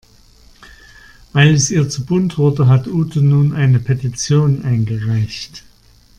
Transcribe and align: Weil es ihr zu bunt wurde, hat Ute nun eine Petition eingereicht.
Weil 1.31 1.53
es 1.53 1.69
ihr 1.69 1.87
zu 1.87 2.05
bunt 2.07 2.39
wurde, 2.39 2.65
hat 2.67 2.87
Ute 2.87 3.21
nun 3.21 3.53
eine 3.53 3.77
Petition 3.79 4.65
eingereicht. 4.65 5.61